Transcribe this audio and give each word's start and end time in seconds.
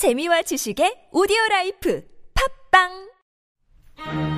재미와 0.00 0.40
지식의 0.40 1.12
오디오 1.12 1.36
라이프. 1.50 2.00
팝빵! 2.32 4.29